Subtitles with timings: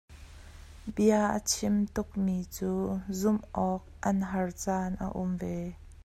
[0.93, 2.71] Bia a chim tuk mi cu
[3.19, 5.55] zumh awk an har caan a um ve.